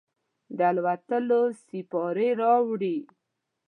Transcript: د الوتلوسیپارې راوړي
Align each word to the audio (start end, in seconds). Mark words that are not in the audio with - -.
د 0.57 0.59
الوتلوسیپارې 0.71 2.29
راوړي 2.41 2.97